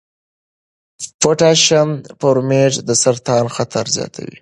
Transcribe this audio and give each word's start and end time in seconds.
پوټاشیم 1.19 1.89
برومیټ 2.19 2.73
د 2.87 2.89
سرطان 3.03 3.45
خطر 3.55 3.85
زیاتوي. 3.95 4.37